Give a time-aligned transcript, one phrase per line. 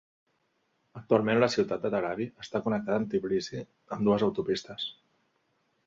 [0.99, 4.93] Actualment, la ciutat de Telavi està connectada amb Tbilisi amb dues autopistes.